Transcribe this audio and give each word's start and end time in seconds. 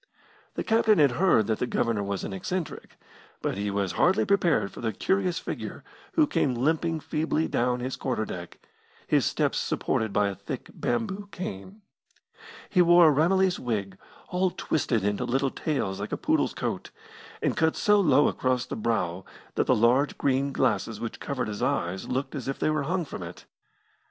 The 0.55 0.63
captain 0.63 0.97
had 0.97 1.11
heard 1.11 1.45
that 1.45 1.59
the 1.59 1.67
Governor 1.67 2.01
was 2.01 2.23
an 2.23 2.33
eccentric, 2.33 2.97
but 3.39 3.55
he 3.55 3.69
was 3.69 3.91
hardly 3.91 4.25
prepared 4.25 4.71
for 4.71 4.81
the 4.81 4.91
curious 4.93 5.37
figure 5.37 5.83
who 6.13 6.25
came 6.25 6.55
limping 6.55 6.99
feebly 7.01 7.47
down 7.47 7.81
his 7.81 7.95
quarter 7.95 8.25
deck, 8.25 8.57
his 9.05 9.27
steps 9.27 9.59
supported 9.59 10.11
by 10.11 10.27
a 10.27 10.33
thick 10.33 10.71
bamboo 10.73 11.29
cane. 11.31 11.83
He 12.67 12.81
wore 12.81 13.11
a 13.11 13.13
Ramillies 13.15 13.59
wig, 13.59 13.95
all 14.29 14.49
twisted 14.49 15.03
into 15.03 15.23
little 15.23 15.51
tails 15.51 15.99
like 15.99 16.11
a 16.11 16.17
poodle's 16.17 16.55
coat, 16.55 16.89
and 17.39 17.55
cut 17.55 17.75
so 17.75 17.99
low 17.99 18.27
across 18.27 18.65
the 18.65 18.75
brow 18.75 19.23
that 19.53 19.67
the 19.67 19.75
large 19.75 20.17
green 20.17 20.51
glasses 20.51 20.99
which 20.99 21.19
covered 21.19 21.47
his 21.47 21.61
eyes 21.61 22.09
looked 22.09 22.33
as 22.33 22.47
if 22.47 22.57
they 22.57 22.71
were 22.71 22.81
hung 22.89 23.05
from 23.05 23.21
it. 23.21 23.45